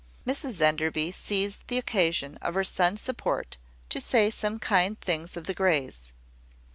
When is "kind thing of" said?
4.57-5.45